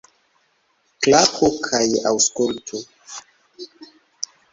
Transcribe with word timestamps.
Klaku 1.07 1.49
kaj 1.67 1.83
aŭskultu! 2.13 2.81